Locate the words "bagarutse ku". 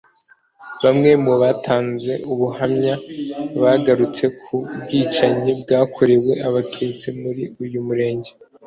3.61-4.53